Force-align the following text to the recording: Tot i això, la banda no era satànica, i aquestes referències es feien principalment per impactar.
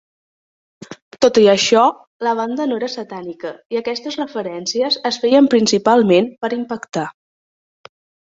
Tot 1.25 1.35
i 1.41 1.43
això, 1.51 1.81
la 2.27 2.31
banda 2.39 2.65
no 2.71 2.79
era 2.81 2.89
satànica, 2.93 3.51
i 3.75 3.79
aquestes 3.81 4.17
referències 4.23 4.97
es 5.11 5.21
feien 5.25 5.51
principalment 5.55 6.31
per 6.47 6.53
impactar. 6.61 7.07